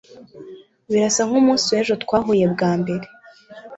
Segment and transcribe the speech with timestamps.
[0.91, 3.05] birasa nkumunsi wejo twahuye bwa mbere